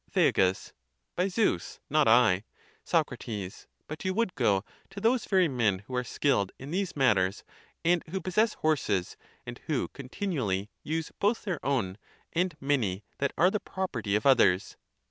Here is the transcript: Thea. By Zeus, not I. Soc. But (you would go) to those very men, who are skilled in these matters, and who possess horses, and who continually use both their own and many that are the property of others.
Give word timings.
Thea. 0.09 0.31
By 1.15 1.27
Zeus, 1.27 1.79
not 1.87 2.07
I. 2.07 2.43
Soc. 2.83 3.07
But 3.87 4.03
(you 4.03 4.15
would 4.15 4.33
go) 4.33 4.65
to 4.89 4.99
those 4.99 5.25
very 5.25 5.47
men, 5.47 5.83
who 5.85 5.95
are 5.95 6.03
skilled 6.03 6.51
in 6.57 6.71
these 6.71 6.95
matters, 6.95 7.43
and 7.85 8.03
who 8.09 8.19
possess 8.19 8.55
horses, 8.55 9.15
and 9.45 9.59
who 9.67 9.89
continually 9.89 10.71
use 10.81 11.11
both 11.19 11.43
their 11.43 11.63
own 11.63 11.99
and 12.33 12.57
many 12.59 13.03
that 13.19 13.31
are 13.37 13.51
the 13.51 13.59
property 13.59 14.15
of 14.15 14.25
others. 14.25 14.75